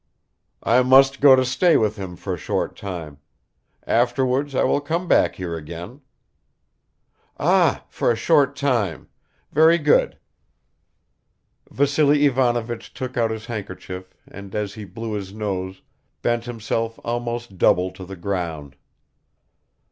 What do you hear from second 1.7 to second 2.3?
with him